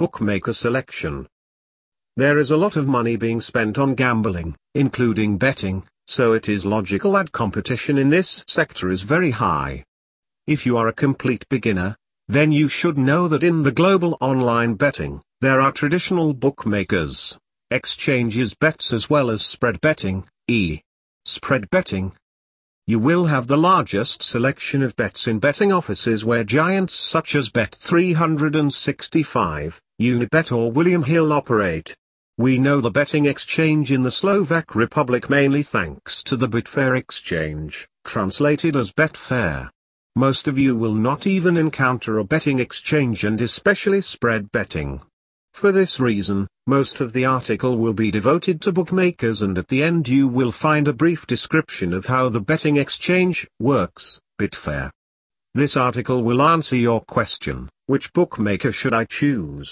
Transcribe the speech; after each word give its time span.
Bookmaker 0.00 0.54
Selection 0.54 1.28
There 2.16 2.38
is 2.38 2.50
a 2.50 2.56
lot 2.56 2.76
of 2.76 2.86
money 2.86 3.16
being 3.16 3.38
spent 3.38 3.76
on 3.76 3.94
gambling, 3.94 4.56
including 4.74 5.36
betting, 5.36 5.84
so 6.06 6.32
it 6.32 6.48
is 6.48 6.64
logical 6.64 7.12
that 7.12 7.32
competition 7.32 7.98
in 7.98 8.08
this 8.08 8.42
sector 8.48 8.90
is 8.90 9.02
very 9.02 9.30
high. 9.30 9.84
If 10.46 10.64
you 10.64 10.78
are 10.78 10.88
a 10.88 10.94
complete 10.94 11.46
beginner, 11.50 11.98
then 12.28 12.50
you 12.50 12.66
should 12.66 12.96
know 12.96 13.28
that 13.28 13.42
in 13.42 13.62
the 13.62 13.72
global 13.72 14.16
online 14.22 14.72
betting, 14.72 15.20
there 15.42 15.60
are 15.60 15.70
traditional 15.70 16.32
bookmakers, 16.32 17.36
exchanges 17.70 18.54
bets 18.54 18.94
as 18.94 19.10
well 19.10 19.28
as 19.28 19.44
spread 19.44 19.82
betting, 19.82 20.26
e. 20.48 20.80
Spread 21.26 21.68
betting. 21.68 22.14
You 22.86 22.98
will 22.98 23.26
have 23.26 23.48
the 23.48 23.58
largest 23.58 24.22
selection 24.22 24.82
of 24.82 24.96
bets 24.96 25.28
in 25.28 25.40
betting 25.40 25.70
offices 25.70 26.24
where 26.24 26.42
giants 26.42 26.94
such 26.94 27.34
as 27.34 27.50
Bet365, 27.50 29.78
Unibet 30.00 30.50
or 30.50 30.72
William 30.72 31.02
Hill 31.02 31.30
operate. 31.30 31.94
We 32.38 32.56
know 32.56 32.80
the 32.80 32.90
betting 32.90 33.26
exchange 33.26 33.92
in 33.92 34.02
the 34.02 34.10
Slovak 34.10 34.74
Republic 34.74 35.28
mainly 35.28 35.62
thanks 35.62 36.22
to 36.22 36.38
the 36.38 36.48
Betfair 36.48 36.96
exchange, 36.96 37.86
translated 38.06 38.76
as 38.76 38.92
Betfair. 38.92 39.68
Most 40.16 40.48
of 40.48 40.56
you 40.56 40.74
will 40.74 40.94
not 40.94 41.26
even 41.26 41.58
encounter 41.58 42.16
a 42.16 42.24
betting 42.24 42.60
exchange 42.60 43.24
and 43.24 43.38
especially 43.42 44.00
spread 44.00 44.50
betting. 44.52 45.02
For 45.52 45.70
this 45.70 46.00
reason, 46.00 46.46
most 46.66 47.02
of 47.02 47.12
the 47.12 47.26
article 47.26 47.76
will 47.76 47.92
be 47.92 48.10
devoted 48.10 48.62
to 48.62 48.72
bookmakers 48.72 49.42
and 49.42 49.58
at 49.58 49.68
the 49.68 49.82
end 49.82 50.08
you 50.08 50.26
will 50.26 50.50
find 50.50 50.88
a 50.88 50.94
brief 50.94 51.26
description 51.26 51.92
of 51.92 52.06
how 52.06 52.30
the 52.30 52.40
betting 52.40 52.78
exchange 52.78 53.46
works, 53.60 54.18
Betfair. 54.40 54.90
This 55.54 55.76
article 55.76 56.22
will 56.22 56.40
answer 56.40 56.76
your 56.76 57.02
question, 57.02 57.68
which 57.86 58.12
bookmaker 58.12 58.70
should 58.70 58.94
I 58.94 59.04
choose? 59.04 59.70